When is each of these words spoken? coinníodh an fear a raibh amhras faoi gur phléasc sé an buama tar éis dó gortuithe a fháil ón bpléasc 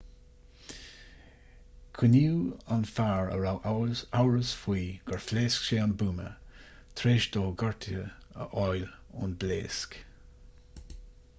coinníodh 1.97 2.45
an 2.75 2.85
fear 2.91 3.27
a 3.33 3.35
raibh 3.41 3.67
amhras 3.73 4.53
faoi 4.61 4.85
gur 5.11 5.19
phléasc 5.25 5.67
sé 5.67 5.77
an 5.83 5.93
buama 5.99 6.25
tar 7.01 7.11
éis 7.11 7.27
dó 7.35 7.43
gortuithe 7.63 8.07
a 8.47 8.47
fháil 8.55 8.87
ón 9.27 9.37
bpléasc 9.45 10.01